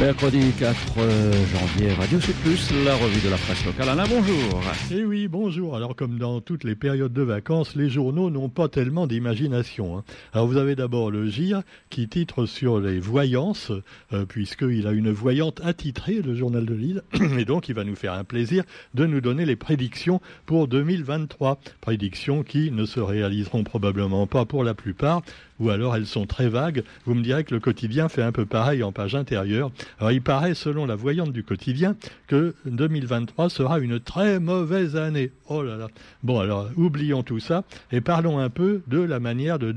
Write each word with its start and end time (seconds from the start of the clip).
Mercredi 0.00 0.52
4 0.60 0.76
euh, 0.98 1.32
janvier, 1.52 1.92
Radio 1.92 2.20
Sud 2.20 2.36
Plus, 2.36 2.70
la 2.84 2.94
revue 2.94 3.20
de 3.20 3.30
la 3.30 3.36
presse 3.36 3.66
locale. 3.66 3.88
Alain, 3.88 4.04
bonjour. 4.08 4.62
Eh 4.92 5.04
oui, 5.04 5.26
bonjour. 5.26 5.74
Alors, 5.74 5.96
comme 5.96 6.18
dans 6.18 6.40
toutes 6.40 6.62
les 6.62 6.76
périodes 6.76 7.12
de 7.12 7.22
vacances, 7.22 7.74
les 7.74 7.90
journaux 7.90 8.30
n'ont 8.30 8.48
pas 8.48 8.68
tellement 8.68 9.08
d'imagination. 9.08 9.98
Hein. 9.98 10.04
Alors, 10.32 10.46
vous 10.46 10.56
avez 10.56 10.76
d'abord 10.76 11.10
le 11.10 11.26
GIR 11.26 11.62
qui 11.90 12.06
titre 12.06 12.46
sur 12.46 12.78
les 12.78 13.00
voyances, 13.00 13.72
euh, 14.12 14.24
puisqu'il 14.24 14.86
a 14.86 14.92
une 14.92 15.10
voyante 15.10 15.60
attitrée, 15.64 16.22
le 16.24 16.36
journal 16.36 16.64
de 16.64 16.74
Lille, 16.74 17.02
et 17.36 17.44
donc 17.44 17.68
il 17.68 17.74
va 17.74 17.82
nous 17.82 17.96
faire 17.96 18.12
un 18.12 18.24
plaisir 18.24 18.62
de 18.94 19.04
nous 19.04 19.20
donner 19.20 19.46
les 19.46 19.56
prédictions 19.56 20.20
pour 20.46 20.68
2023. 20.68 21.58
Prédictions 21.80 22.44
qui 22.44 22.70
ne 22.70 22.86
se 22.86 23.00
réaliseront 23.00 23.64
probablement 23.64 24.28
pas 24.28 24.44
pour 24.44 24.62
la 24.62 24.74
plupart, 24.74 25.22
ou 25.60 25.70
alors 25.70 25.96
elles 25.96 26.06
sont 26.06 26.26
très 26.26 26.48
vagues. 26.48 26.84
Vous 27.04 27.14
me 27.14 27.22
direz 27.22 27.44
que 27.44 27.54
le 27.54 27.60
quotidien 27.60 28.08
fait 28.08 28.22
un 28.22 28.32
peu 28.32 28.46
pareil 28.46 28.82
en 28.82 28.92
page 28.92 29.14
intérieure. 29.14 29.70
Alors 29.98 30.12
il 30.12 30.22
paraît, 30.22 30.54
selon 30.54 30.86
la 30.86 30.94
voyante 30.94 31.32
du 31.32 31.44
quotidien, 31.44 31.96
que 32.26 32.54
2023 32.66 33.50
sera 33.50 33.78
une 33.78 34.00
très 34.00 34.40
mauvaise 34.40 34.96
année. 34.96 35.30
Oh 35.48 35.62
là 35.62 35.76
là. 35.76 35.88
Bon 36.22 36.40
alors, 36.40 36.68
oublions 36.76 37.22
tout 37.22 37.40
ça 37.40 37.64
et 37.92 38.00
parlons 38.00 38.38
un 38.38 38.50
peu 38.50 38.82
de 38.86 39.00
la 39.00 39.20
manière 39.20 39.58
de 39.58 39.72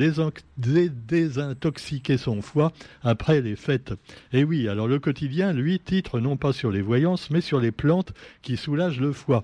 désintoxiquer 0.58 2.18
son 2.18 2.42
foie 2.42 2.72
après 3.04 3.42
les 3.42 3.56
fêtes. 3.56 3.94
Et 4.34 4.44
oui, 4.44 4.68
alors 4.68 4.88
le 4.88 5.00
quotidien, 5.00 5.54
lui, 5.54 5.80
titre 5.80 6.20
non 6.20 6.38
pas 6.38 6.54
sur 6.54 6.72
les 6.72 6.82
voyances, 6.82 7.30
mais 7.30 7.42
sur 7.42 7.60
les 7.60 7.72
plantes 7.72 8.14
qui 8.42 8.58
soulagent 8.58 9.00
le 9.00 9.12
foie. 9.12 9.44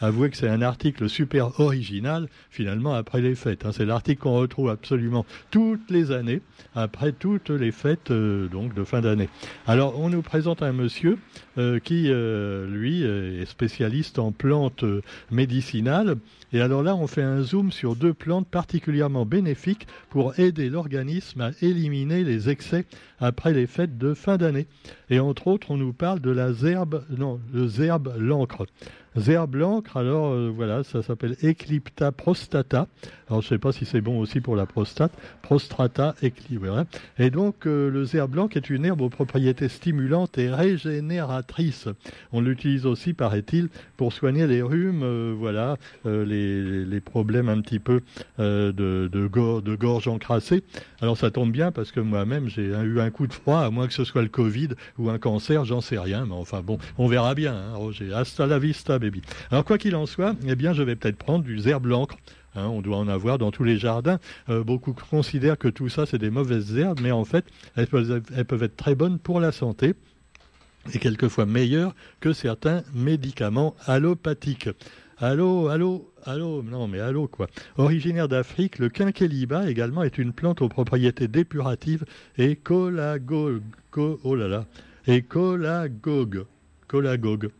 Avouez 0.00 0.28
que 0.28 0.36
c'est 0.36 0.48
un 0.48 0.60
article 0.60 1.08
super 1.08 1.60
original, 1.60 2.28
finalement, 2.50 2.94
après 2.94 3.20
les 3.20 3.34
fêtes. 3.34 3.64
Hein. 3.64 3.70
C'est 3.72 3.86
l'article 3.86 4.22
qu'on 4.22 4.36
retrouve 4.36 4.68
absolument 4.68 5.24
toutes 5.50 5.88
les 5.90 6.10
années, 6.10 6.42
après 6.74 7.12
toutes 7.12 7.50
les 7.50 7.70
fêtes 7.70 8.10
euh, 8.10 8.48
donc 8.48 8.74
de 8.74 8.82
fin 8.82 9.00
d'année. 9.00 9.28
Alors, 9.66 10.00
on 10.00 10.10
nous 10.10 10.22
présente 10.22 10.62
un 10.62 10.72
monsieur 10.72 11.18
euh, 11.58 11.78
qui, 11.78 12.06
euh, 12.08 12.66
lui, 12.66 13.02
est 13.04 13.46
spécialiste 13.46 14.18
en 14.18 14.32
plantes 14.32 14.84
médicinales. 15.30 16.16
Et 16.52 16.60
alors 16.60 16.82
là, 16.82 16.96
on 16.96 17.06
fait 17.06 17.22
un 17.22 17.42
zoom 17.42 17.70
sur 17.70 17.94
deux 17.94 18.14
plantes 18.14 18.48
particulièrement 18.48 19.24
bénéfiques 19.24 19.86
pour 20.10 20.38
aider 20.38 20.70
l'organisme 20.70 21.40
à 21.40 21.50
éliminer 21.62 22.24
les 22.24 22.48
excès 22.48 22.84
après 23.20 23.52
les 23.52 23.66
fêtes 23.66 23.96
de 23.96 24.12
fin 24.14 24.36
d'année. 24.36 24.66
Et 25.08 25.20
entre 25.20 25.46
autres, 25.46 25.70
on 25.70 25.76
nous 25.76 25.92
parle 25.92 26.20
de 26.20 26.30
la 26.30 26.52
zerbe, 26.52 27.04
non, 27.16 27.40
le 27.52 27.68
zerbe 27.68 28.14
l'encre. 28.18 28.66
Zerbe 29.16 29.56
l'encre, 29.56 29.96
alors 29.96 30.32
euh, 30.32 30.50
voilà, 30.54 30.82
ça 30.82 31.02
s'appelle 31.02 31.36
Eclipta 31.42 32.10
prostata. 32.12 32.88
Alors 33.28 33.42
je 33.42 33.46
ne 33.46 33.48
sais 33.50 33.58
pas 33.58 33.72
si 33.72 33.84
c'est 33.84 34.00
bon 34.00 34.18
aussi 34.18 34.40
pour 34.40 34.56
la 34.56 34.66
prostate. 34.66 35.12
Prostrata 35.42 36.14
eclipta. 36.22 36.86
Et 37.18 37.30
donc 37.30 37.66
euh, 37.66 37.90
le 37.90 38.04
zerbe 38.04 38.32
blanc 38.32 38.48
est 38.54 38.70
une 38.70 38.84
herbe 38.84 39.00
aux 39.00 39.08
propriétés 39.08 39.68
stimulantes 39.68 40.38
et 40.38 40.50
régénératrices. 40.50 41.88
On 42.32 42.40
l'utilise 42.40 42.86
aussi, 42.86 43.12
paraît-il, 43.12 43.68
pour 43.96 44.12
soigner 44.12 44.46
les 44.46 44.62
rhumes, 44.62 45.02
euh, 45.02 45.34
voilà, 45.36 45.76
les, 46.04 46.84
les, 46.84 47.00
problèmes 47.00 47.48
un 47.48 47.60
petit 47.60 47.78
peu 47.78 48.00
de, 48.38 48.72
de, 48.72 49.08
de 49.08 49.74
gorge 49.76 50.08
encrassée. 50.08 50.62
Alors 51.00 51.16
ça 51.16 51.30
tombe 51.30 51.52
bien 51.52 51.72
parce 51.72 51.92
que 51.92 52.00
moi-même 52.00 52.48
j'ai 52.48 52.66
eu 52.66 53.00
un 53.00 53.10
coup 53.10 53.26
de 53.26 53.32
froid, 53.32 53.60
à 53.60 53.70
moins 53.70 53.86
que 53.86 53.94
ce 53.94 54.04
soit 54.04 54.22
le 54.22 54.28
Covid 54.28 54.70
ou 54.98 55.10
un 55.10 55.18
cancer, 55.18 55.64
j'en 55.64 55.80
sais 55.80 55.98
rien. 55.98 56.26
Mais 56.26 56.34
enfin 56.34 56.62
bon, 56.62 56.78
on 56.98 57.06
verra 57.06 57.34
bien, 57.34 57.54
hein, 57.54 57.74
Roger. 57.74 58.12
Hasta 58.12 58.46
la 58.46 58.58
vista. 58.58 58.98
Alors 59.50 59.64
quoi 59.64 59.78
qu'il 59.78 59.96
en 59.96 60.06
soit, 60.06 60.34
eh 60.46 60.54
bien 60.54 60.72
je 60.72 60.82
vais 60.82 60.96
peut-être 60.96 61.16
prendre 61.16 61.44
du 61.44 61.58
zerbe 61.58 61.86
l'encre. 61.86 62.16
Hein, 62.54 62.66
on 62.66 62.82
doit 62.82 62.98
en 62.98 63.08
avoir 63.08 63.38
dans 63.38 63.50
tous 63.50 63.64
les 63.64 63.78
jardins. 63.78 64.18
Euh, 64.48 64.62
beaucoup 64.62 64.92
considèrent 64.92 65.58
que 65.58 65.68
tout 65.68 65.88
ça, 65.88 66.06
c'est 66.06 66.18
des 66.18 66.30
mauvaises 66.30 66.76
herbes, 66.76 67.00
mais 67.02 67.10
en 67.10 67.24
fait, 67.24 67.44
elles 67.76 67.86
peuvent, 67.86 68.22
être 68.62 68.76
très 68.76 68.94
bonnes 68.94 69.18
pour 69.18 69.40
la 69.40 69.52
santé 69.52 69.94
et 70.92 70.98
quelquefois 70.98 71.46
meilleures 71.46 71.94
que 72.20 72.32
certains 72.32 72.82
médicaments 72.94 73.74
allopathiques. 73.86 74.68
Allô, 75.18 75.68
allô, 75.68 76.12
allô, 76.24 76.62
non 76.62 76.88
mais 76.88 76.98
allô 76.98 77.28
quoi. 77.28 77.46
Originaire 77.78 78.28
d'Afrique, 78.28 78.78
le 78.78 78.88
quinqueliba 78.88 79.70
également 79.70 80.02
est 80.02 80.18
une 80.18 80.32
plante 80.32 80.60
aux 80.60 80.68
propriétés 80.68 81.28
dépuratives 81.28 82.04
et 82.36 82.56
collagogue. 82.56 83.62
oh 83.96 84.34
là 84.34 84.48
là, 84.48 84.66
et 85.06 85.22
collagogue, 85.22 86.44
collagogue. 86.88 87.50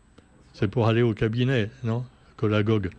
C'est 0.53 0.69
pour 0.69 0.88
aller 0.88 1.03
au 1.03 1.15
cabinet, 1.15 1.71
non? 1.84 2.04
Colagogue. 2.37 2.91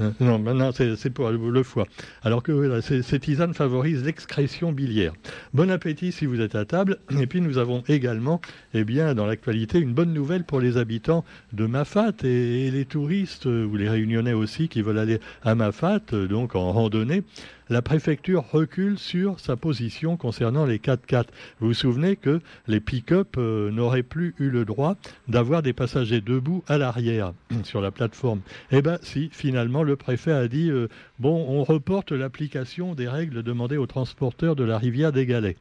Hein? 0.00 0.12
Non, 0.20 0.38
maintenant 0.38 0.70
c'est 0.72 1.10
pour 1.10 1.30
le 1.30 1.62
foie. 1.62 1.86
Alors 2.22 2.42
que 2.42 2.80
ces 2.80 3.20
tisanes 3.20 3.54
favorisent 3.54 4.04
l'excrétion 4.04 4.72
biliaire. 4.72 5.12
Bon 5.52 5.70
appétit 5.70 6.12
si 6.12 6.26
vous 6.26 6.40
êtes 6.40 6.54
à 6.54 6.64
table. 6.64 6.98
Et 7.18 7.26
puis 7.26 7.40
nous 7.40 7.58
avons 7.58 7.82
également, 7.88 8.40
eh 8.72 8.84
bien, 8.84 9.14
dans 9.14 9.26
l'actualité, 9.26 9.78
une 9.78 9.94
bonne 9.94 10.12
nouvelle 10.12 10.44
pour 10.44 10.60
les 10.60 10.76
habitants 10.76 11.24
de 11.52 11.66
Mafat 11.66 12.12
et, 12.24 12.70
les 12.70 12.84
touristes 12.84 13.46
ou 13.46 13.76
les 13.76 13.88
Réunionnais 13.88 14.32
aussi 14.32 14.68
qui 14.68 14.82
veulent 14.82 14.98
aller 14.98 15.20
à 15.42 15.54
Mafat, 15.54 16.00
donc 16.28 16.54
en 16.54 16.72
randonnée 16.72 17.22
la 17.70 17.80
préfecture 17.80 18.44
recule 18.50 18.98
sur 18.98 19.40
sa 19.40 19.56
position 19.56 20.16
concernant 20.16 20.66
les 20.66 20.78
4x4. 20.78 21.24
Vous 21.60 21.68
vous 21.68 21.74
souvenez 21.74 22.16
que 22.16 22.40
les 22.66 22.80
pick-up 22.80 23.36
euh, 23.38 23.70
n'auraient 23.70 24.02
plus 24.02 24.34
eu 24.38 24.50
le 24.50 24.64
droit 24.64 24.96
d'avoir 25.28 25.62
des 25.62 25.72
passagers 25.72 26.20
debout 26.20 26.62
à 26.68 26.76
l'arrière 26.76 27.32
sur 27.64 27.80
la 27.80 27.90
plateforme. 27.90 28.40
Eh 28.70 28.82
bien 28.82 28.98
si, 29.02 29.30
finalement, 29.32 29.82
le 29.82 29.96
préfet 29.96 30.32
a 30.32 30.46
dit, 30.46 30.70
euh, 30.70 30.88
bon, 31.18 31.46
on 31.48 31.64
reporte 31.64 32.12
l'application 32.12 32.94
des 32.94 33.08
règles 33.08 33.42
demandées 33.42 33.78
aux 33.78 33.86
transporteurs 33.86 34.56
de 34.56 34.64
la 34.64 34.78
rivière 34.78 35.12
des 35.12 35.24
Galets. 35.24 35.56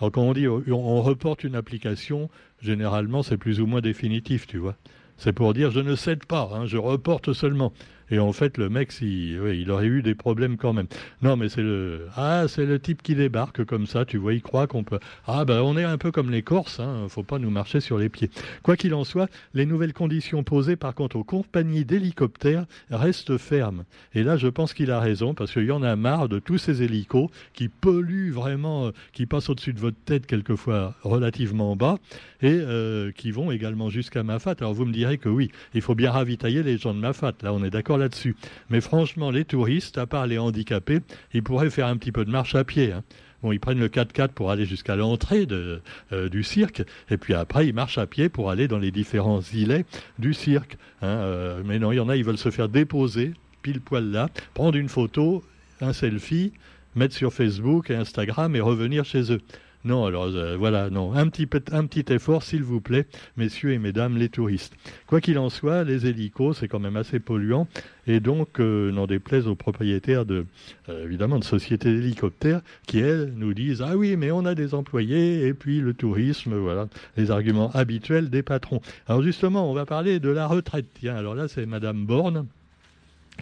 Alors 0.00 0.10
quand 0.10 0.22
on 0.22 0.32
dit 0.32 0.48
on 0.48 1.02
reporte 1.02 1.44
une 1.44 1.54
application, 1.54 2.28
généralement 2.60 3.22
c'est 3.22 3.36
plus 3.36 3.60
ou 3.60 3.66
moins 3.66 3.80
définitif, 3.80 4.48
tu 4.48 4.58
vois. 4.58 4.74
C'est 5.16 5.32
pour 5.32 5.54
dire 5.54 5.70
je 5.70 5.78
ne 5.78 5.94
cède 5.94 6.24
pas, 6.24 6.50
hein, 6.52 6.66
je 6.66 6.76
reporte 6.76 7.32
seulement. 7.32 7.72
Et 8.12 8.18
en 8.18 8.32
fait, 8.32 8.58
le 8.58 8.68
mec, 8.68 8.92
il 9.00 9.70
aurait 9.70 9.86
eu 9.86 10.02
des 10.02 10.14
problèmes 10.14 10.58
quand 10.58 10.74
même. 10.74 10.86
Non, 11.22 11.36
mais 11.36 11.48
c'est 11.48 11.62
le, 11.62 12.08
ah, 12.14 12.44
c'est 12.46 12.66
le 12.66 12.78
type 12.78 13.02
qui 13.02 13.14
débarque 13.14 13.64
comme 13.64 13.86
ça. 13.86 14.04
Tu 14.04 14.18
vois, 14.18 14.34
il 14.34 14.42
croit 14.42 14.66
qu'on 14.66 14.84
peut. 14.84 14.98
Ah, 15.26 15.46
ben, 15.46 15.62
on 15.62 15.78
est 15.78 15.84
un 15.84 15.96
peu 15.96 16.12
comme 16.12 16.30
les 16.30 16.42
Corses. 16.42 16.78
Hein, 16.78 17.06
faut 17.08 17.22
pas 17.22 17.38
nous 17.38 17.48
marcher 17.48 17.80
sur 17.80 17.96
les 17.96 18.10
pieds. 18.10 18.30
Quoi 18.62 18.76
qu'il 18.76 18.92
en 18.92 19.04
soit, 19.04 19.30
les 19.54 19.64
nouvelles 19.64 19.94
conditions 19.94 20.44
posées, 20.44 20.76
par 20.76 20.94
contre, 20.94 21.16
aux 21.16 21.24
compagnies 21.24 21.86
d'hélicoptères 21.86 22.66
restent 22.90 23.38
fermes. 23.38 23.84
Et 24.14 24.22
là, 24.22 24.36
je 24.36 24.48
pense 24.48 24.74
qu'il 24.74 24.90
a 24.90 25.00
raison 25.00 25.32
parce 25.32 25.50
qu'il 25.50 25.64
y 25.64 25.72
en 25.72 25.82
a 25.82 25.96
marre 25.96 26.28
de 26.28 26.38
tous 26.38 26.58
ces 26.58 26.82
hélicos 26.82 27.30
qui 27.54 27.68
polluent 27.68 28.30
vraiment, 28.30 28.88
euh, 28.88 28.90
qui 29.14 29.24
passent 29.24 29.48
au-dessus 29.48 29.72
de 29.72 29.80
votre 29.80 29.96
tête 30.04 30.26
quelquefois 30.26 30.94
relativement 31.02 31.76
bas 31.76 31.96
et 32.42 32.52
euh, 32.52 33.10
qui 33.12 33.30
vont 33.30 33.50
également 33.50 33.88
jusqu'à 33.88 34.22
Mafat. 34.22 34.56
Alors 34.60 34.74
vous 34.74 34.84
me 34.84 34.92
direz 34.92 35.16
que 35.16 35.30
oui, 35.30 35.50
il 35.72 35.80
faut 35.80 35.94
bien 35.94 36.10
ravitailler 36.10 36.62
les 36.62 36.76
gens 36.76 36.92
de 36.92 36.98
Mafat. 36.98 37.32
Là, 37.42 37.54
on 37.54 37.64
est 37.64 37.70
d'accord 37.70 38.01
là-dessus. 38.02 38.36
Mais 38.70 38.80
franchement, 38.80 39.30
les 39.30 39.44
touristes, 39.44 39.98
à 39.98 40.06
part 40.06 40.26
les 40.26 40.38
handicapés, 40.38 41.00
ils 41.32 41.42
pourraient 41.42 41.70
faire 41.70 41.86
un 41.86 41.96
petit 41.96 42.12
peu 42.12 42.24
de 42.24 42.30
marche 42.30 42.54
à 42.54 42.64
pied. 42.64 42.92
Hein. 42.92 43.02
Bon, 43.42 43.50
ils 43.50 43.58
prennent 43.58 43.80
le 43.80 43.88
4x4 43.88 44.28
pour 44.28 44.50
aller 44.50 44.64
jusqu'à 44.64 44.94
l'entrée 44.94 45.46
euh, 45.50 46.28
du 46.28 46.44
cirque, 46.44 46.84
et 47.10 47.16
puis 47.16 47.34
après, 47.34 47.66
ils 47.66 47.74
marchent 47.74 47.98
à 47.98 48.06
pied 48.06 48.28
pour 48.28 48.50
aller 48.50 48.68
dans 48.68 48.78
les 48.78 48.92
différents 48.92 49.40
îlets 49.52 49.84
du 50.18 50.32
cirque. 50.32 50.76
Hein. 51.00 51.08
Euh, 51.08 51.62
mais 51.64 51.80
non, 51.80 51.90
il 51.90 51.96
y 51.96 52.00
en 52.00 52.08
a, 52.08 52.16
ils 52.16 52.24
veulent 52.24 52.38
se 52.38 52.50
faire 52.50 52.68
déposer, 52.68 53.32
pile 53.62 53.80
poil 53.80 54.10
là, 54.10 54.28
prendre 54.54 54.78
une 54.78 54.88
photo, 54.88 55.42
un 55.80 55.92
selfie, 55.92 56.52
mettre 56.94 57.14
sur 57.14 57.32
Facebook 57.32 57.90
et 57.90 57.96
Instagram 57.96 58.54
et 58.54 58.60
revenir 58.60 59.04
chez 59.04 59.32
eux. 59.32 59.40
Non, 59.84 60.04
alors 60.04 60.26
euh, 60.26 60.56
voilà, 60.56 60.90
non. 60.90 61.12
Un 61.12 61.28
petit, 61.28 62.04
effort, 62.10 62.44
s'il 62.44 62.62
vous 62.62 62.80
plaît, 62.80 63.06
messieurs 63.36 63.72
et 63.72 63.78
mesdames 63.78 64.16
les 64.16 64.28
touristes. 64.28 64.74
Quoi 65.06 65.20
qu'il 65.20 65.38
en 65.38 65.48
soit, 65.48 65.82
les 65.82 66.06
hélicos, 66.06 66.58
c'est 66.58 66.68
quand 66.68 66.78
même 66.78 66.96
assez 66.96 67.18
polluant. 67.18 67.66
Et 68.06 68.20
donc, 68.20 68.60
euh, 68.60 68.92
n'en 68.92 69.06
déplaise 69.06 69.48
aux 69.48 69.56
propriétaires 69.56 70.24
de, 70.24 70.46
euh, 70.88 71.04
évidemment, 71.04 71.40
de 71.40 71.44
sociétés 71.44 71.92
d'hélicoptères 71.92 72.60
qui, 72.86 73.00
elles, 73.00 73.32
nous 73.36 73.54
disent 73.54 73.82
Ah 73.82 73.96
oui, 73.96 74.16
mais 74.16 74.30
on 74.30 74.44
a 74.44 74.54
des 74.54 74.74
employés, 74.74 75.46
et 75.46 75.54
puis 75.54 75.80
le 75.80 75.94
tourisme, 75.94 76.54
voilà, 76.54 76.88
les 77.16 77.32
arguments 77.32 77.70
habituels 77.72 78.30
des 78.30 78.42
patrons. 78.42 78.80
Alors 79.08 79.22
justement, 79.22 79.68
on 79.68 79.74
va 79.74 79.84
parler 79.84 80.20
de 80.20 80.30
la 80.30 80.46
retraite. 80.46 80.86
Tiens, 80.94 81.16
alors 81.16 81.34
là, 81.34 81.48
c'est 81.48 81.66
Madame 81.66 82.06
Borne 82.06 82.46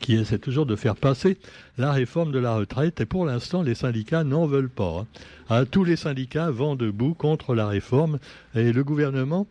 qui 0.00 0.14
essaie 0.14 0.38
toujours 0.38 0.66
de 0.66 0.76
faire 0.76 0.96
passer 0.96 1.38
la 1.78 1.92
réforme 1.92 2.32
de 2.32 2.38
la 2.38 2.54
retraite. 2.54 3.00
Et 3.00 3.06
pour 3.06 3.26
l'instant, 3.26 3.62
les 3.62 3.74
syndicats 3.74 4.24
n'en 4.24 4.46
veulent 4.46 4.70
pas. 4.70 5.06
Ah, 5.48 5.64
tous 5.64 5.82
les 5.82 5.96
syndicats 5.96 6.50
vont 6.50 6.76
debout 6.76 7.14
contre 7.14 7.54
la 7.54 7.66
réforme. 7.66 8.18
Et 8.54 8.72
le 8.72 8.84
gouvernement 8.84 9.46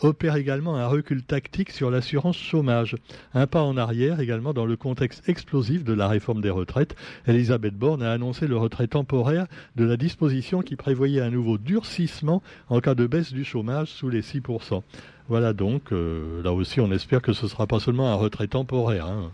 opère 0.00 0.36
également 0.36 0.76
un 0.76 0.86
recul 0.86 1.22
tactique 1.22 1.70
sur 1.70 1.90
l'assurance 1.90 2.36
chômage. 2.36 2.96
Un 3.34 3.46
pas 3.46 3.62
en 3.62 3.76
arrière 3.76 4.20
également 4.20 4.52
dans 4.52 4.66
le 4.66 4.76
contexte 4.76 5.28
explosif 5.28 5.84
de 5.84 5.92
la 5.94 6.08
réforme 6.08 6.42
des 6.42 6.50
retraites. 6.50 6.94
Elisabeth 7.26 7.74
Borne 7.74 8.02
a 8.02 8.12
annoncé 8.12 8.46
le 8.46 8.56
retrait 8.56 8.88
temporaire 8.88 9.46
de 9.76 9.84
la 9.84 9.96
disposition 9.96 10.62
qui 10.62 10.76
prévoyait 10.76 11.22
un 11.22 11.30
nouveau 11.30 11.58
durcissement 11.58 12.42
en 12.68 12.80
cas 12.80 12.94
de 12.94 13.06
baisse 13.06 13.32
du 13.32 13.44
chômage 13.44 13.88
sous 13.88 14.08
les 14.10 14.22
6%. 14.22 14.82
Voilà 15.28 15.52
donc, 15.52 15.90
là 15.90 16.52
aussi, 16.52 16.80
on 16.80 16.90
espère 16.90 17.20
que 17.20 17.34
ce 17.34 17.44
ne 17.44 17.50
sera 17.50 17.66
pas 17.66 17.80
seulement 17.80 18.10
un 18.10 18.14
retrait 18.14 18.48
temporaire. 18.48 19.06
Hein. 19.06 19.30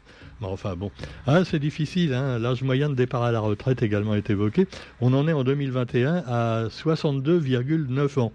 Ah, 1.26 1.44
c'est 1.44 1.58
difficile. 1.58 2.12
Hein. 2.12 2.38
L'âge 2.38 2.62
moyen 2.62 2.88
de 2.88 2.94
départ 2.94 3.22
à 3.22 3.32
la 3.32 3.40
retraite 3.40 3.82
également 3.82 4.14
est 4.14 4.30
évoqué. 4.30 4.66
On 5.00 5.12
en 5.14 5.26
est 5.28 5.32
en 5.32 5.44
2021 5.44 6.24
à 6.26 6.64
62,9 6.68 8.20
ans. 8.20 8.32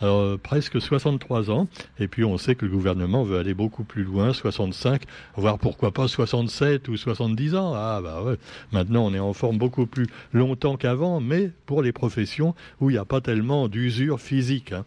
Alors, 0.00 0.20
euh, 0.20 0.36
presque 0.40 0.80
63 0.80 1.50
ans. 1.50 1.66
Et 1.98 2.06
puis, 2.06 2.24
on 2.24 2.38
sait 2.38 2.54
que 2.54 2.64
le 2.64 2.70
gouvernement 2.70 3.24
veut 3.24 3.38
aller 3.38 3.54
beaucoup 3.54 3.84
plus 3.84 4.04
loin, 4.04 4.32
65, 4.32 5.02
voire 5.36 5.58
pourquoi 5.58 5.90
pas 5.90 6.06
67 6.06 6.88
ou 6.88 6.96
70 6.96 7.54
ans. 7.56 7.72
Ah, 7.74 8.00
bah. 8.02 8.22
Maintenant, 8.72 9.06
on 9.06 9.14
est 9.14 9.18
en 9.18 9.32
forme 9.32 9.58
beaucoup 9.58 9.86
plus 9.86 10.06
longtemps 10.32 10.76
qu'avant, 10.76 11.20
mais 11.20 11.50
pour 11.66 11.82
les 11.82 11.92
professions 11.92 12.54
où 12.80 12.90
il 12.90 12.92
n'y 12.92 12.98
a 12.98 13.04
pas 13.04 13.20
tellement 13.20 13.68
d'usure 13.68 14.20
physique. 14.20 14.72
Hein. 14.72 14.84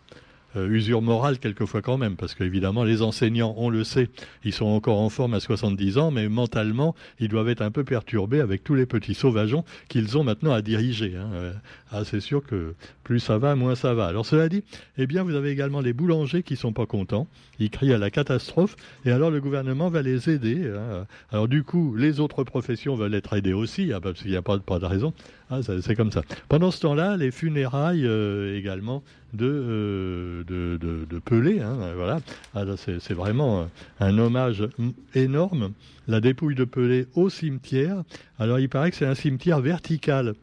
Euh, 0.58 0.68
usure 0.68 1.02
morale 1.02 1.40
quelquefois 1.40 1.82
quand 1.82 1.98
même, 1.98 2.18
parce 2.18 2.36
qu'évidemment 2.36 2.84
les 2.84 3.02
enseignants, 3.02 3.54
on 3.58 3.70
le 3.70 3.86
sait, 3.86 4.10
ils 4.44 4.52
sont 4.52 4.66
encore 4.66 5.00
en 5.00 5.10
forme 5.10 5.34
à 5.34 5.40
70 5.40 5.98
ans, 5.98 6.12
mais 6.12 6.28
mentalement, 6.28 6.94
ils 7.20 7.30
doivent 7.30 7.48
être 7.48 7.62
un 7.62 7.72
peu 7.72 7.86
perturbés 7.86 8.42
avec 8.42 8.64
tous 8.64 8.76
les 8.76 8.86
petits 8.86 9.14
sauvageons 9.14 9.64
qu'ils 9.88 10.18
ont 10.18 10.26
maintenant 10.26 10.52
à 10.52 10.62
diriger. 10.62 11.16
Hein. 11.16 11.30
Euh, 11.34 11.54
ah, 11.92 12.04
c'est 12.04 12.20
sûr 12.20 12.44
que 12.44 12.76
plus 13.04 13.20
ça 13.20 13.38
va, 13.38 13.56
moins 13.56 13.76
ça 13.76 13.94
va. 13.94 14.08
Alors 14.08 14.26
cela 14.26 14.50
dit, 14.50 14.64
eh 14.98 15.08
bien 15.08 15.24
vous 15.24 15.36
avez 15.36 15.52
également 15.52 15.80
les 15.80 15.94
boulangers 15.94 16.44
qui 16.44 16.58
sont 16.58 16.74
pas 16.74 16.86
contents, 16.86 17.28
ils 17.60 17.70
crient 17.70 17.94
à 17.94 17.98
la 17.98 18.10
catastrophe, 18.10 18.76
et 19.06 19.12
alors 19.12 19.32
le 19.32 19.40
gouvernement 19.40 19.90
va 19.90 20.02
les 20.02 20.30
aider. 20.30 20.70
Hein. 20.70 21.06
Alors 21.32 21.48
du 21.48 21.64
coup, 21.64 21.96
les 21.96 22.20
autres 22.20 22.44
professions 22.44 22.96
veulent 22.96 23.14
être 23.14 23.34
aidées 23.38 23.54
aussi, 23.54 23.94
hein, 23.94 24.02
parce 24.02 24.22
qu'il 24.22 24.32
n'y 24.32 24.38
a 24.38 24.42
pas, 24.42 24.60
pas 24.60 24.80
de 24.80 24.86
raison. 24.86 25.14
Ah, 25.50 25.60
c'est 25.82 25.96
comme 25.96 26.12
ça. 26.12 26.22
Pendant 26.48 26.72
ce 26.72 26.80
temps-là, 26.80 27.18
les 27.18 27.30
funérailles 27.30 28.06
euh, 28.06 28.58
également 28.58 29.04
de, 29.34 29.46
euh, 29.46 30.44
de, 30.44 31.06
de, 31.06 31.20
Pelé. 31.20 31.60
Hein, 31.62 31.78
voilà. 31.96 32.20
Ah, 32.54 32.64
c'est 32.78 33.14
vraiment 33.14 33.70
un 34.00 34.18
hommage 34.18 34.68
énorme. 35.16 35.72
La 36.08 36.22
dépouille 36.22 36.56
de 36.56 36.66
Pelé 36.66 37.08
au 37.16 37.30
cimetière. 37.30 38.04
Alors, 38.40 38.60
il 38.60 38.70
paraît 38.70 38.92
que 38.92 38.98
c'est 38.98 39.06
un 39.06 39.16
cimetière 39.16 39.62
vertical. 39.62 40.34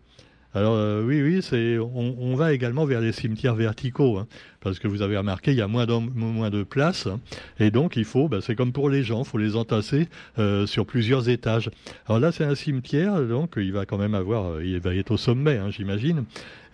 Alors 0.54 0.74
euh, 0.76 1.04
oui, 1.04 1.20
oui, 1.20 1.42
c'est 1.42 1.76
on, 1.78 2.34
va 2.34 2.54
également 2.54 2.86
vers 2.86 3.02
les 3.02 3.12
cimetières 3.12 3.54
verticaux, 3.54 4.16
hein, 4.16 4.26
parce 4.60 4.78
que 4.78 4.88
vous 4.88 5.02
avez 5.02 5.18
remarqué, 5.18 5.50
il 5.50 5.58
y 5.58 5.62
a 5.62 5.68
moins, 5.68 5.86
moins 6.14 6.48
de 6.48 6.62
place, 6.62 7.06
hein, 7.06 7.20
et 7.60 7.70
donc 7.70 7.96
il 7.96 8.06
faut, 8.06 8.28
bah, 8.28 8.38
c'est 8.40 8.54
comme 8.54 8.72
pour 8.72 8.88
les 8.88 9.02
gens, 9.02 9.24
il 9.24 9.26
faut 9.26 9.36
les 9.36 9.56
entasser 9.56 10.08
euh, 10.38 10.66
sur 10.66 10.86
plusieurs 10.86 11.28
étages. 11.28 11.70
Alors 12.06 12.18
là, 12.18 12.32
c'est 12.32 12.44
un 12.44 12.54
cimetière, 12.54 13.20
donc 13.26 13.54
il 13.56 13.72
va 13.72 13.84
quand 13.84 13.98
même 13.98 14.14
avoir, 14.14 14.52
euh, 14.52 14.64
il 14.64 14.80
va 14.80 14.94
être 14.94 15.10
au 15.10 15.18
sommet, 15.18 15.58
hein, 15.58 15.70
j'imagine. 15.70 16.24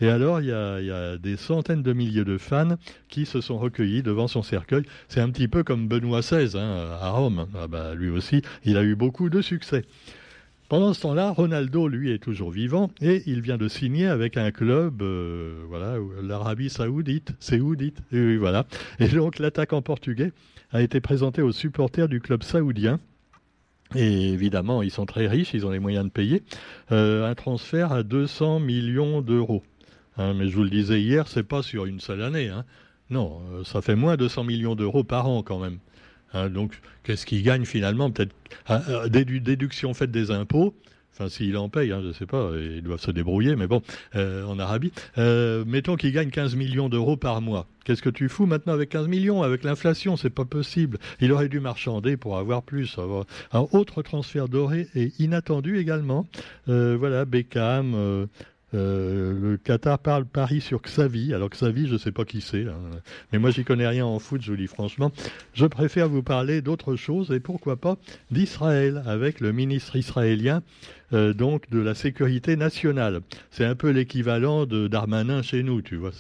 Et 0.00 0.08
alors, 0.08 0.40
il 0.40 0.46
y, 0.46 0.52
a, 0.52 1.16
des 1.16 1.36
centaines 1.36 1.82
de 1.82 1.92
milliers 1.92 2.24
de 2.24 2.38
fans 2.38 2.76
qui 3.08 3.26
se 3.26 3.40
sont 3.40 3.58
recueillis 3.58 4.02
devant 4.02 4.28
son 4.28 4.42
cercueil. 4.42 4.82
C'est 5.08 5.20
un 5.20 5.30
petit 5.30 5.46
peu 5.48 5.62
comme 5.62 5.86
Benoît 5.86 6.20
XVI 6.20 6.56
à 6.56 7.10
Rome. 7.10 7.46
Ah 7.56 7.68
bah, 7.68 7.94
lui 7.94 8.10
aussi, 8.10 8.42
il 8.64 8.76
a 8.76 8.82
eu 8.82 8.96
beaucoup 8.96 9.30
de 9.30 9.40
succès. 9.40 9.84
Pendant 10.68 10.94
ce 10.94 11.02
temps-là, 11.02 11.30
Ronaldo, 11.30 11.88
lui, 11.88 12.10
est 12.10 12.18
toujours 12.18 12.50
vivant 12.50 12.90
et 13.02 13.22
il 13.26 13.42
vient 13.42 13.58
de 13.58 13.68
signer 13.68 14.06
avec 14.06 14.38
un 14.38 14.50
club, 14.50 15.02
euh, 15.02 15.62
voilà, 15.68 15.96
l'Arabie 16.22 16.70
Saoudite, 16.70 17.34
Saoudite, 17.38 17.98
et 18.12 18.36
voilà. 18.36 18.66
Et 18.98 19.08
donc 19.08 19.40
portugais 19.84 20.32
a 20.72 20.80
été 20.80 21.00
présenté 21.00 21.42
aux 21.42 21.52
supporters 21.52 22.08
du 22.08 22.20
club 22.20 22.42
saoudien. 22.42 22.98
Et 23.94 24.32
évidemment, 24.32 24.82
ils 24.82 24.90
sont 24.90 25.06
très 25.06 25.28
riches, 25.28 25.52
ils 25.54 25.66
ont 25.66 25.70
les 25.70 25.78
moyens 25.78 26.06
de 26.06 26.10
payer 26.10 26.42
euh, 26.92 27.30
un 27.30 27.34
transfert 27.34 27.92
à 27.92 28.02
200 28.02 28.60
millions 28.60 29.20
d'euros. 29.20 29.62
Hein, 30.16 30.34
mais 30.34 30.48
je 30.48 30.56
vous 30.56 30.64
le 30.64 30.70
disais 30.70 31.00
hier, 31.00 31.28
c'est 31.28 31.42
pas 31.42 31.62
sur 31.62 31.84
une 31.84 32.00
seule 32.00 32.22
année. 32.22 32.48
Hein. 32.48 32.64
Non, 33.10 33.42
euh, 33.52 33.64
ça 33.64 33.82
fait 33.82 33.94
moins 33.94 34.16
de 34.16 34.26
100 34.26 34.44
millions 34.44 34.74
d'euros 34.74 35.04
par 35.04 35.28
an 35.28 35.42
quand 35.42 35.58
même. 35.58 35.78
Hein, 36.34 36.50
donc, 36.50 36.80
qu'est-ce 37.04 37.24
qu'il 37.24 37.42
gagne 37.42 37.64
finalement 37.64 38.10
Peut-être 38.10 38.34
ah, 38.66 38.82
euh, 38.88 39.08
déduction 39.08 39.94
faite 39.94 40.10
des 40.10 40.30
impôts. 40.30 40.74
Enfin, 41.12 41.28
s'il 41.28 41.56
en 41.56 41.68
paye, 41.68 41.92
hein, 41.92 42.00
je 42.02 42.08
ne 42.08 42.12
sais 42.12 42.26
pas, 42.26 42.50
ils 42.58 42.82
doivent 42.82 43.00
se 43.00 43.12
débrouiller, 43.12 43.54
mais 43.54 43.68
bon, 43.68 43.82
euh, 44.16 44.44
en 44.46 44.58
Arabie. 44.58 44.92
Euh, 45.16 45.64
mettons 45.64 45.94
qu'il 45.94 46.10
gagne 46.10 46.30
15 46.30 46.56
millions 46.56 46.88
d'euros 46.88 47.16
par 47.16 47.40
mois. 47.40 47.68
Qu'est-ce 47.84 48.02
que 48.02 48.10
tu 48.10 48.28
fous 48.28 48.46
maintenant 48.46 48.72
avec 48.72 48.88
15 48.88 49.06
millions 49.06 49.44
Avec 49.44 49.62
l'inflation, 49.62 50.16
c'est 50.16 50.28
pas 50.28 50.44
possible. 50.44 50.98
Il 51.20 51.30
aurait 51.30 51.48
dû 51.48 51.60
marchander 51.60 52.16
pour 52.16 52.36
avoir 52.36 52.64
plus. 52.64 52.96
Un 53.52 53.66
autre 53.70 54.02
transfert 54.02 54.48
doré 54.48 54.88
et 54.96 55.12
inattendu 55.20 55.78
également. 55.78 56.26
voilà, 56.66 57.24
Beckham, 57.24 58.26
euh, 58.74 59.32
le 59.40 59.56
Qatar 59.56 59.98
parle 59.98 60.24
Paris 60.24 60.60
sur 60.60 60.82
Xavi. 60.82 61.32
Alors 61.32 61.48
Xavi, 61.48 61.86
je 61.86 61.94
ne 61.94 61.98
sais 61.98 62.12
pas 62.12 62.24
qui 62.24 62.40
c'est, 62.40 62.64
hein. 62.64 62.76
mais 63.32 63.38
moi 63.38 63.50
j'y 63.50 63.64
connais 63.64 63.86
rien 63.86 64.04
en 64.04 64.18
foot, 64.18 64.42
je 64.42 64.50
vous 64.50 64.56
dis 64.56 64.66
franchement. 64.66 65.12
Je 65.52 65.66
préfère 65.66 66.08
vous 66.08 66.22
parler 66.22 66.60
d'autre 66.60 66.96
chose 66.96 67.30
et 67.30 67.40
pourquoi 67.40 67.76
pas 67.76 67.96
d'Israël 68.30 69.02
avec 69.06 69.40
le 69.40 69.52
ministre 69.52 69.96
israélien 69.96 70.62
euh, 71.14 71.32
donc 71.32 71.70
de 71.70 71.78
la 71.78 71.94
sécurité 71.94 72.56
nationale. 72.56 73.20
C'est 73.50 73.64
un 73.64 73.74
peu 73.74 73.90
l'équivalent 73.90 74.66
de 74.66 74.88
Darmanin 74.88 75.42
chez 75.42 75.62
nous, 75.62 75.82
tu 75.82 75.96
vois. 75.96 76.10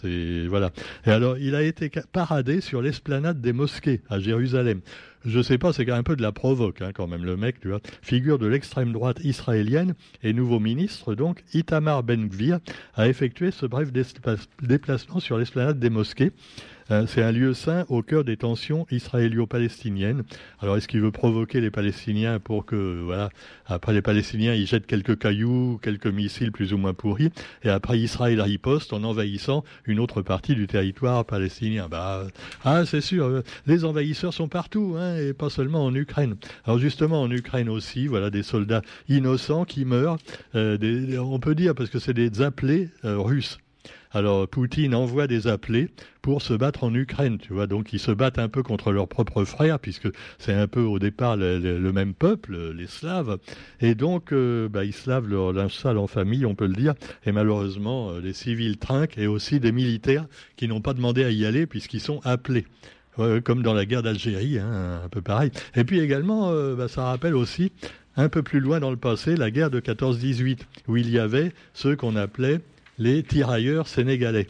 Voilà. 0.48 0.70
Et 1.06 1.10
alors 1.10 1.36
il 1.38 1.54
a 1.54 1.62
été 1.62 1.90
paradé 2.12 2.60
sur 2.60 2.80
l'esplanade 2.80 3.40
des 3.40 3.52
mosquées 3.52 4.00
à 4.08 4.18
Jérusalem 4.18 4.80
je 5.24 5.40
sais 5.40 5.58
pas, 5.58 5.72
c'est 5.72 5.90
un 5.90 6.02
peu 6.02 6.16
de 6.16 6.22
la 6.22 6.32
provoque 6.32 6.82
hein, 6.82 6.90
quand 6.94 7.06
même, 7.06 7.24
le 7.24 7.36
mec, 7.36 7.60
tu 7.60 7.68
vois. 7.68 7.80
Figure 8.02 8.38
de 8.38 8.46
l'extrême 8.46 8.92
droite 8.92 9.20
israélienne 9.24 9.94
et 10.22 10.32
nouveau 10.32 10.60
ministre, 10.60 11.14
donc, 11.14 11.42
Itamar 11.54 12.02
Ben-Gvir, 12.02 12.58
a 12.94 13.08
effectué 13.08 13.50
ce 13.50 13.66
bref 13.66 13.88
déplacement 14.62 15.20
sur 15.20 15.38
l'esplanade 15.38 15.78
des 15.78 15.90
mosquées. 15.90 16.32
Euh, 16.90 17.06
c'est 17.06 17.22
un 17.22 17.32
lieu 17.32 17.54
sain 17.54 17.84
au 17.88 18.02
cœur 18.02 18.24
des 18.24 18.36
tensions 18.36 18.86
israélo-palestiniennes. 18.90 20.22
Alors, 20.60 20.76
est-ce 20.76 20.88
qu'il 20.88 21.00
veut 21.00 21.10
provoquer 21.10 21.60
les 21.60 21.70
Palestiniens 21.70 22.38
pour 22.40 22.66
que, 22.66 23.00
voilà, 23.02 23.30
après 23.66 23.92
les 23.92 24.02
Palestiniens, 24.02 24.54
ils 24.54 24.66
jettent 24.66 24.86
quelques 24.86 25.18
cailloux, 25.18 25.78
quelques 25.82 26.06
missiles 26.06 26.52
plus 26.52 26.72
ou 26.72 26.78
moins 26.78 26.94
pourris, 26.94 27.30
et 27.62 27.70
après 27.70 27.98
Israël 27.98 28.40
riposte 28.40 28.92
en 28.92 29.02
envahissant 29.04 29.64
une 29.86 29.98
autre 29.98 30.22
partie 30.22 30.54
du 30.54 30.66
territoire 30.66 31.24
palestinien? 31.24 31.88
Bah, 31.90 32.26
ah, 32.64 32.84
c'est 32.84 33.00
sûr, 33.00 33.24
euh, 33.26 33.42
les 33.66 33.84
envahisseurs 33.84 34.34
sont 34.34 34.48
partout, 34.48 34.96
hein, 34.98 35.16
et 35.16 35.32
pas 35.32 35.50
seulement 35.50 35.84
en 35.84 35.94
Ukraine. 35.94 36.36
Alors, 36.64 36.78
justement, 36.78 37.22
en 37.22 37.30
Ukraine 37.30 37.68
aussi, 37.68 38.06
voilà, 38.06 38.30
des 38.30 38.42
soldats 38.42 38.82
innocents 39.08 39.64
qui 39.64 39.84
meurent. 39.84 40.18
Euh, 40.54 40.76
on 41.18 41.38
peut 41.38 41.54
dire 41.54 41.74
parce 41.74 41.90
que 41.90 41.98
c'est 41.98 42.14
des 42.14 42.42
appelés 42.42 42.90
russes. 43.02 43.58
Alors 44.14 44.46
Poutine 44.46 44.94
envoie 44.94 45.26
des 45.26 45.48
appelés 45.48 45.88
pour 46.22 46.40
se 46.40 46.54
battre 46.54 46.84
en 46.84 46.94
Ukraine, 46.94 47.38
tu 47.38 47.52
vois. 47.52 47.66
Donc 47.66 47.92
ils 47.92 47.98
se 47.98 48.12
battent 48.12 48.38
un 48.38 48.48
peu 48.48 48.62
contre 48.62 48.92
leurs 48.92 49.08
propres 49.08 49.44
frères, 49.44 49.80
puisque 49.80 50.08
c'est 50.38 50.52
un 50.52 50.68
peu 50.68 50.82
au 50.82 51.00
départ 51.00 51.36
le, 51.36 51.92
même 51.92 52.14
peuple, 52.14 52.72
les 52.72 52.86
Slaves. 52.86 53.38
Et 53.80 53.96
donc 53.96 54.32
euh, 54.32 54.68
bah, 54.68 54.84
ils 54.84 54.92
se 54.92 55.10
lavent 55.10 55.28
leur 55.28 55.52
linge 55.52 55.74
sale 55.74 55.98
en 55.98 56.06
famille, 56.06 56.46
on 56.46 56.54
peut 56.54 56.68
le 56.68 56.74
dire. 56.74 56.94
Et 57.26 57.32
malheureusement, 57.32 58.10
euh, 58.10 58.20
les 58.20 58.32
civils 58.32 58.78
trinquent 58.78 59.18
et 59.18 59.26
aussi 59.26 59.58
des 59.58 59.72
militaires 59.72 60.26
qui 60.56 60.68
n'ont 60.68 60.80
pas 60.80 60.94
demandé 60.94 61.24
à 61.24 61.30
y 61.30 61.44
aller 61.44 61.66
puisqu'ils 61.66 62.00
sont 62.00 62.20
appelés. 62.24 62.66
comme 63.44 63.62
dans 63.62 63.74
la 63.74 63.84
guerre 63.84 64.02
d'Algérie, 64.02 64.60
hein, 64.60 65.00
un 65.04 65.08
peu 65.08 65.22
pareil. 65.22 65.50
Et 65.74 65.82
puis 65.82 65.98
également, 65.98 66.50
euh, 66.50 66.76
bah, 66.76 66.86
ça 66.86 67.04
rappelle 67.04 67.34
aussi 67.34 67.72
un 68.16 68.28
peu 68.28 68.42
plus 68.44 68.60
loin 68.60 68.78
dans 68.78 68.90
le 68.90 68.96
passé 68.96 69.36
la 69.36 69.50
guerre 69.50 69.70
de 69.70 69.80
14-18, 69.80 70.60
où 70.86 70.96
il 70.96 71.10
y 71.10 71.18
avait 71.18 71.52
ceux 71.72 71.96
qu'on 71.96 72.14
appelait 72.14 72.60
les 72.98 73.22
tirailleurs 73.22 73.88
sénégalais. 73.88 74.46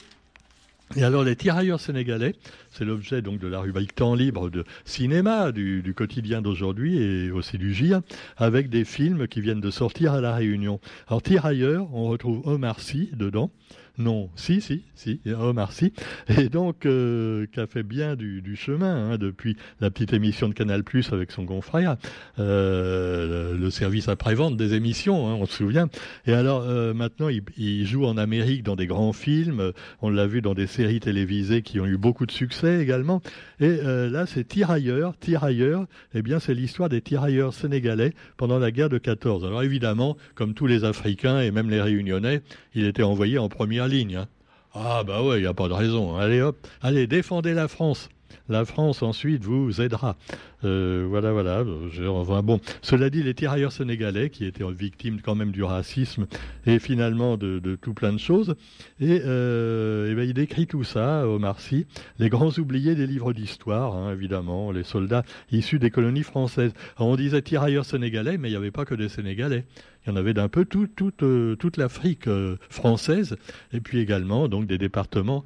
Et 0.96 1.02
alors 1.02 1.24
les 1.24 1.34
tirailleurs 1.34 1.80
sénégalais, 1.80 2.34
c'est 2.70 2.84
l'objet 2.84 3.20
donc 3.20 3.40
de 3.40 3.48
la 3.48 3.60
rubrique 3.60 3.94
temps 3.94 4.14
libre 4.14 4.50
de 4.50 4.64
cinéma 4.84 5.50
du, 5.50 5.94
quotidien 5.96 6.40
d'aujourd'hui 6.40 6.98
et 6.98 7.30
aussi 7.30 7.58
du 7.58 7.74
GIA, 7.74 8.02
avec 8.36 8.68
des 8.68 8.84
films 8.84 9.26
qui 9.26 9.40
viennent 9.40 9.60
de 9.60 9.70
sortir 9.70 10.12
à 10.12 10.20
la 10.20 10.34
Réunion. 10.34 10.78
Alors 11.08 11.22
tirailleurs, 11.22 11.88
on 11.94 12.06
retrouve 12.06 12.46
Omar 12.46 12.78
Sy 12.80 13.10
dedans, 13.14 13.50
non, 13.96 14.28
si, 14.34 14.60
si, 14.60 14.82
si, 14.96 15.20
Omar 15.38 15.70
Sy, 15.70 15.92
et 16.28 16.48
donc 16.48 16.84
euh, 16.84 17.46
qui 17.52 17.60
a 17.60 17.68
fait 17.68 17.84
bien 17.84 18.16
du, 18.16 18.56
chemin 18.56 19.12
hein, 19.12 19.18
depuis 19.18 19.56
la 19.80 19.88
petite 19.88 20.12
émission 20.12 20.48
de 20.48 20.54
Canal 20.54 20.82
Plus 20.82 21.12
avec 21.12 21.30
son 21.30 21.46
confrère, 21.46 21.96
euh, 22.40 23.56
le 23.56 23.70
service 23.70 24.08
après-vente 24.08 24.56
des 24.56 24.74
émissions, 24.74 25.28
hein, 25.28 25.36
on 25.38 25.46
se 25.46 25.54
souvient. 25.54 25.88
Et 26.26 26.32
alors 26.32 26.64
euh, 26.66 26.92
maintenant, 26.92 27.28
il, 27.28 27.86
joue 27.86 28.04
en 28.04 28.16
Amérique 28.16 28.64
dans 28.64 28.74
des 28.74 28.88
grands 28.88 29.12
films, 29.12 29.72
on 30.02 30.10
l'a 30.10 30.26
vu 30.26 30.42
dans 30.42 30.54
des 30.54 30.66
séries 30.66 30.98
télévisées 30.98 31.62
qui 31.62 31.78
ont 31.78 31.86
eu 31.86 31.96
beaucoup 31.96 32.26
de 32.26 32.32
succès 32.32 32.82
également. 32.82 33.22
Et 33.60 33.76
là, 33.76 34.26
c'est 34.26 34.44
Tirailleurs, 34.44 35.16
Tirailleurs, 35.18 35.86
eh 36.14 36.22
bien 36.22 36.40
c'est 36.40 36.54
l'histoire 36.54 36.88
des 36.88 37.00
tirailleurs 37.00 37.54
sénégalais 37.54 38.12
pendant 38.36 38.58
la 38.58 38.70
guerre 38.72 38.88
de 38.88 38.98
14. 38.98 39.44
Alors 39.44 39.62
évidemment, 39.62 40.16
comme 40.34 40.54
tous 40.54 40.66
les 40.66 40.84
Africains 40.84 41.40
et 41.40 41.50
même 41.50 41.70
les 41.70 41.80
Réunionnais, 41.80 42.42
il 42.74 42.86
était 42.86 43.02
envoyé 43.02 43.38
en 43.38 43.48
première 43.48 43.83
Hein. 44.16 44.26
Ah 44.74 45.04
bah 45.04 45.22
ouais, 45.22 45.38
il 45.38 45.42
n'y 45.42 45.46
a 45.46 45.54
pas 45.54 45.68
de 45.68 45.72
raison. 45.72 46.16
Allez 46.16 46.40
hop, 46.40 46.66
allez, 46.82 47.06
défendez 47.06 47.54
la 47.54 47.68
France. 47.68 48.08
La 48.48 48.64
France 48.64 49.02
ensuite 49.02 49.44
vous 49.44 49.80
aidera. 49.80 50.16
Euh, 50.64 51.06
voilà, 51.08 51.32
voilà. 51.32 51.64
enfin, 52.08 52.42
bon, 52.42 52.60
cela 52.82 53.10
dit, 53.10 53.22
les 53.22 53.34
tirailleurs 53.34 53.72
sénégalais 53.72 54.30
qui 54.30 54.44
étaient 54.44 54.64
victimes 54.72 55.20
quand 55.20 55.34
même 55.34 55.50
du 55.50 55.62
racisme 55.62 56.26
et 56.66 56.78
finalement 56.78 57.36
de, 57.36 57.78
tout 57.80 57.94
plein 57.94 58.12
de 58.12 58.18
choses. 58.18 58.54
Et, 59.00 59.20
euh, 59.24 60.14
ben, 60.14 60.28
il 60.28 60.34
décrit 60.34 60.66
tout 60.66 60.84
ça, 60.84 61.28
Omar 61.28 61.60
Sy, 61.60 61.86
les 62.18 62.28
grands 62.28 62.52
oubliés 62.58 62.94
des 62.94 63.06
livres 63.06 63.32
d'histoire, 63.32 63.94
hein, 63.94 64.12
évidemment, 64.12 64.72
les 64.72 64.84
soldats 64.84 65.24
issus 65.52 65.78
des 65.78 65.90
colonies 65.90 66.22
françaises. 66.22 66.72
on 66.98 67.16
disait 67.16 67.42
tirailleurs 67.42 67.84
sénégalais, 67.84 68.38
mais 68.38 68.48
il 68.48 68.52
n'y 68.52 68.56
avait 68.56 68.70
pas 68.70 68.84
que 68.84 68.94
des 68.94 69.08
Sénégalais. 69.08 69.64
Il 70.06 70.10
y 70.10 70.12
en 70.12 70.16
avait 70.16 70.34
d'un 70.34 70.48
peu 70.48 70.64
tout, 70.64 70.88
euh, 71.22 71.56
toute 71.56 71.76
l'Afrique 71.76 72.28
française, 72.68 73.36
et 73.72 73.80
puis 73.80 73.98
également 73.98 74.48
donc 74.48 74.66
des 74.66 74.78
départements 74.78 75.44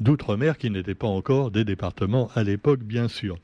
d'outre-mer 0.00 0.58
qui 0.58 0.70
n'étaient 0.70 0.94
pas 0.94 1.06
encore 1.06 1.50
des 1.50 1.64
départements 1.64 2.30
à 2.34 2.42
l'époque, 2.42 2.80
bien 2.80 3.08
sûr. 3.08 3.38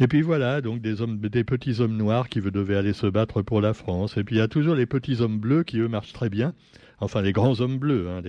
Et 0.00 0.08
puis 0.08 0.22
voilà, 0.22 0.60
donc 0.60 0.80
des, 0.80 1.44
petits 1.44 1.80
hommes 1.80 1.96
noirs 1.96 2.28
qui 2.28 2.40
devaient 2.40 2.76
aller 2.76 2.92
se 2.92 3.06
battre 3.06 3.42
pour 3.42 3.60
la 3.60 3.74
France. 3.74 4.16
Et 4.16 4.24
puis 4.24 4.36
il 4.36 4.38
y 4.38 4.42
a 4.42 4.48
toujours 4.48 4.74
les 4.74 4.86
petits 4.86 5.20
hommes 5.20 5.38
bleus 5.38 5.62
qui, 5.62 5.78
eux, 5.78 5.88
marchent 5.88 6.12
très 6.12 6.28
bien. 6.28 6.52
Enfin, 7.00 7.22
les 7.22 7.32
grands 7.32 7.60
hommes 7.60 7.78
bleus. 7.78 8.08
Hein, 8.08 8.22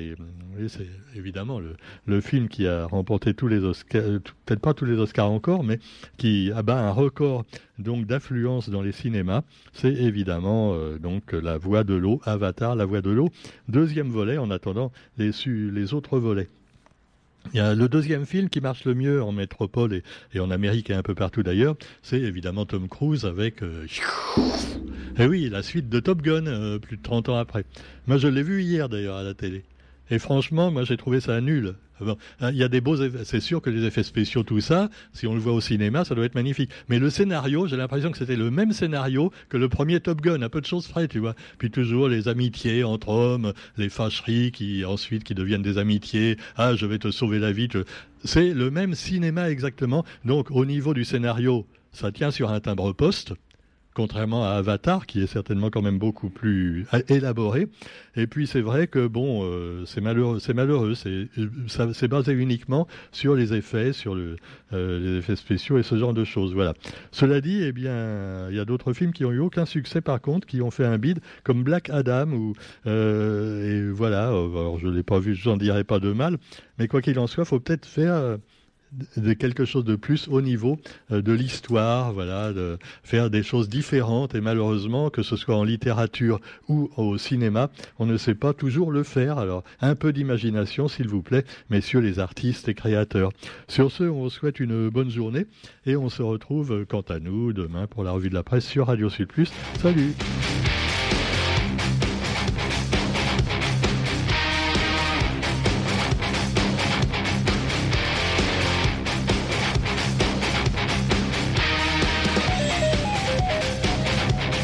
c'est 0.67 0.88
évidemment 1.15 1.59
le, 2.05 2.21
film 2.21 2.50
qui 2.50 2.67
a 2.67 2.85
remporté 2.85 3.33
tous 3.33 3.47
les 3.47 3.63
Oscars, 3.63 4.03
peut-être 4.45 4.59
pas 4.59 4.74
tous 4.74 4.85
les 4.85 5.00
Oscars 5.00 5.31
encore, 5.31 5.63
mais 5.63 5.79
qui 6.17 6.51
abat 6.53 6.79
un 6.79 6.91
record 6.91 7.45
donc 7.79 8.05
d'affluence 8.05 8.69
dans 8.69 8.81
les 8.81 8.91
cinémas. 8.91 9.41
C'est 9.74 9.93
évidemment 9.93 10.74
euh, 10.75 11.00
donc 11.00 11.31
La 11.31 11.57
Voix 11.57 11.83
de 11.83 11.95
l'eau, 11.95 12.21
Avatar, 12.25 12.75
La 12.75 12.85
Voix 12.85 13.01
de 13.01 13.12
l'eau. 13.12 13.29
Deuxième 13.69 14.09
volet 14.09 14.38
en 14.38 14.51
attendant 14.51 14.91
les 15.17 15.93
autres 15.93 16.19
volets. 16.19 16.50
Il 17.53 17.57
y 17.57 17.59
a 17.59 17.75
le 17.75 17.87
deuxième 17.87 18.25
film 18.25 18.49
qui 18.49 18.59
marche 18.59 18.85
le 18.85 18.95
mieux 18.95 19.23
en 19.23 19.31
métropole 19.31 20.01
et, 20.33 20.39
en 20.39 20.51
Amérique 20.51 20.89
et 20.89 20.93
un 20.93 21.03
peu 21.03 21.15
partout 21.15 21.43
d'ailleurs, 21.43 21.75
c'est 22.01 22.19
évidemment 22.19 22.65
Tom 22.65 22.87
Cruise 22.87 23.25
avec... 23.25 23.63
Euh, 23.63 23.85
eh 25.17 25.25
oui, 25.25 25.49
la 25.49 25.63
suite 25.63 25.87
de 25.89 25.99
Top 25.99 26.21
Gun, 26.21 26.47
euh, 26.47 26.79
plus 26.79 26.97
de 26.97 27.01
30 27.01 27.29
ans 27.29 27.37
après. 27.37 27.65
Moi, 28.07 28.17
je 28.17 28.27
l'ai 28.27 28.43
vu 28.43 28.61
hier 28.61 28.89
d'ailleurs 28.89 29.17
à 29.17 29.23
la 29.23 29.33
télé. 29.33 29.63
Et 30.09 30.19
franchement, 30.19 30.71
moi, 30.71 30.83
j'ai 30.83 30.97
trouvé 30.97 31.19
ça 31.19 31.39
nul. 31.39 31.75
Hein, 32.01 32.51
il 32.51 32.57
y 32.57 32.63
a 32.63 32.67
des 32.67 32.81
beaux 32.81 32.95
effets. 32.95 33.23
C'est 33.23 33.39
sûr 33.39 33.61
que 33.61 33.69
les 33.69 33.85
effets 33.85 34.03
spéciaux, 34.03 34.43
tout 34.43 34.59
ça, 34.59 34.89
si 35.13 35.27
on 35.27 35.33
le 35.33 35.39
voit 35.39 35.53
au 35.53 35.61
cinéma, 35.61 36.05
ça 36.05 36.15
doit 36.15 36.25
être 36.25 36.35
magnifique. 36.35 36.71
Mais 36.89 36.99
le 36.99 37.09
scénario, 37.09 37.67
j'ai 37.67 37.77
l'impression 37.77 38.11
que 38.11 38.17
c'était 38.17 38.35
le 38.35 38.51
même 38.51 38.73
scénario 38.73 39.31
que 39.49 39.57
le 39.57 39.69
premier 39.69 39.99
Top 39.99 40.21
Gun. 40.21 40.41
Un 40.41 40.49
peu 40.49 40.61
de 40.61 40.65
choses 40.65 40.87
près, 40.87 41.07
tu 41.07 41.19
vois. 41.19 41.35
Puis 41.57 41.71
toujours 41.71 42.09
les 42.09 42.27
amitiés 42.27 42.83
entre 42.83 43.09
hommes, 43.09 43.53
les 43.77 43.89
fâcheries 43.89 44.51
qui 44.51 44.85
ensuite 44.85 45.23
qui 45.23 45.35
deviennent 45.35 45.61
des 45.61 45.77
amitiés. 45.77 46.37
Ah, 46.57 46.75
je 46.75 46.85
vais 46.85 46.99
te 46.99 47.11
sauver 47.11 47.39
la 47.39 47.51
vie. 47.51 47.69
C'est 48.23 48.53
le 48.53 48.71
même 48.71 48.93
cinéma 48.95 49.49
exactement. 49.49 50.05
Donc, 50.23 50.51
au 50.51 50.65
niveau 50.65 50.93
du 50.93 51.05
scénario, 51.05 51.65
ça 51.91 52.11
tient 52.11 52.31
sur 52.31 52.51
un 52.51 52.59
timbre 52.59 52.93
poste 52.93 53.33
contrairement 53.95 54.45
à 54.45 54.49
Avatar, 54.49 55.07
qui 55.07 55.21
est 55.23 55.27
certainement 55.27 55.71
quand 55.71 55.81
même 55.81 55.97
beaucoup 55.97 56.29
plus 56.29 56.85
élaboré. 57.07 57.67
Et 58.15 58.27
puis 58.27 58.45
c'est 58.45 58.61
vrai 58.61 58.87
que 58.87 59.07
bon, 59.07 59.43
euh, 59.43 59.85
c'est 59.85 60.01
malheureux, 60.01 60.39
c'est 60.39 60.53
malheureux, 60.53 60.93
c'est 60.95 62.07
basé 62.07 62.33
uniquement 62.33 62.87
sur 63.11 63.35
les 63.35 63.53
effets, 63.53 63.93
sur 63.93 64.13
le, 64.13 64.35
euh, 64.73 64.99
les 64.99 65.19
effets 65.19 65.37
spéciaux 65.37 65.77
et 65.77 65.83
ce 65.83 65.97
genre 65.97 66.13
de 66.13 66.25
choses. 66.25 66.53
Voilà. 66.53 66.73
Cela 67.11 67.41
dit, 67.41 67.63
eh 67.63 67.71
bien, 67.71 68.49
il 68.49 68.55
y 68.55 68.59
a 68.59 68.65
d'autres 68.65 68.93
films 68.93 69.13
qui 69.13 69.23
ont 69.25 69.31
eu 69.31 69.39
aucun 69.39 69.65
succès 69.65 70.01
par 70.01 70.21
contre, 70.21 70.45
qui 70.45 70.61
ont 70.61 70.71
fait 70.71 70.85
un 70.85 70.97
bid, 70.97 71.19
comme 71.43 71.63
Black 71.63 71.89
Adam 71.89 72.27
ou 72.31 72.53
euh, 72.87 73.89
et 73.89 73.91
voilà. 73.91 74.27
Alors 74.27 74.77
je 74.77 74.89
l'ai 74.89 75.03
pas 75.03 75.19
vu, 75.19 75.35
je 75.35 75.49
n'en 75.49 75.57
dirai 75.57 75.85
pas 75.85 75.99
de 75.99 76.11
mal, 76.11 76.37
mais 76.77 76.89
quoi 76.89 77.01
qu'il 77.01 77.17
en 77.17 77.27
soit, 77.27 77.45
faut 77.45 77.61
peut-être 77.61 77.85
faire 77.85 78.37
de 79.18 79.34
quelque 79.34 79.65
chose 79.65 79.84
de 79.84 79.96
plus 79.96 80.27
au 80.27 80.42
niveau 80.42 80.80
euh, 81.12 81.22
de 81.22 81.34
l'histoire, 81.34 82.13
voilà, 82.13 82.54
de 82.54 82.77
faire 83.04 83.30
des 83.30 83.44
choses 83.44 83.70
différentes 83.70 84.36
et 84.36 84.42
malheureusement 84.42 85.10
que 85.10 85.24
ce 85.24 85.36
soit 85.36 85.56
en 85.56 85.63
littérature 85.63 86.39
ou 86.68 86.89
au 86.98 87.18
cinéma, 87.18 87.70
on 88.00 88.06
ne 88.06 88.18
sait 88.18 88.36
pas 88.36 88.54
toujours 88.54 88.92
le 88.92 89.04
faire. 89.04 89.38
Alors 89.38 89.63
un 89.82 89.96
peu 89.96 90.13
d'imagination 90.13 90.88
s'il 90.88 91.08
vous 91.08 91.22
plaît, 91.22 91.46
messieurs 91.70 92.00
les 92.00 92.20
artistes 92.20 92.68
et 92.70 92.74
créateurs. 92.74 93.32
Sur 93.68 93.92
ce, 93.92 94.04
on 94.04 94.24
vous 94.24 94.30
souhaite 94.30 94.60
une 94.60 94.89
bonne 94.89 95.10
journée 95.10 95.46
et 95.86 95.96
on 95.96 96.10
se 96.10 96.22
retrouve 96.22 96.86
quant 96.88 97.01
à 97.01 97.20
nous 97.20 97.54
demain 97.54 97.88
pour 97.88 98.04
la 98.04 98.12
revue 98.12 98.30
de 98.30 98.36
la 98.36 98.44
presse 98.44 98.65
sur 98.65 98.88
Radio 98.88 99.10
Sud 99.10 99.27
Plus. 99.27 99.51
Salut. 99.82 100.13